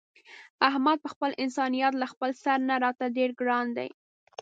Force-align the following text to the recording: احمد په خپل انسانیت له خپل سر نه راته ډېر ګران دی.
احمد 0.69 0.97
په 1.03 1.09
خپل 1.13 1.31
انسانیت 1.43 1.93
له 1.97 2.07
خپل 2.13 2.29
سر 2.43 2.57
نه 2.69 2.75
راته 2.83 3.05
ډېر 3.17 3.29
ګران 3.39 3.67
دی. 3.77 3.89